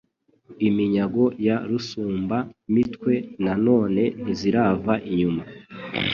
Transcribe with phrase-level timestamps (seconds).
[0.67, 3.13] Iminyago ya Rusumba-mitwe,
[3.43, 5.43] Na none ntizirava inyuma